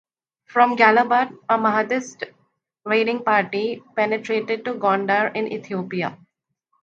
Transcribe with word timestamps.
From 0.45 0.77
Gallabat, 0.77 1.31
a 1.47 1.59
Mahdist 1.59 2.23
raiding 2.85 3.23
party 3.23 3.83
penetrated 3.95 4.65
to 4.65 4.73
Gondar 4.73 5.27
in 5.35 5.51
Ethiopia. 5.53 6.17